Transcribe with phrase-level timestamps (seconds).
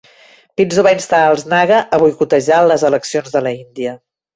[0.61, 3.99] Phizo va instar els naga a boicotejar les eleccions de l'Índia.